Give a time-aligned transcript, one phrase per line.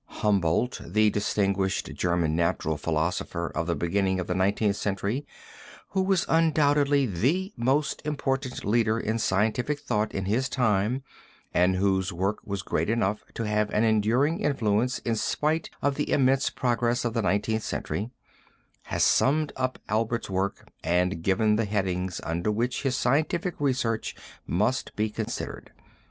[0.07, 5.27] Humboldt, the distinguished German natural philosopher of the beginning of the Nineteenth Century,
[5.89, 11.03] who was undoubtedly the most important leader in scientific thought in his time
[11.53, 15.93] and whose own work was great enough to have an enduring influence in spite of
[15.93, 18.09] the immense progress of the Nineteenth Century,
[18.85, 24.15] has summed up Albert's work and given the headings under which his scientific research
[24.47, 25.71] must be considered.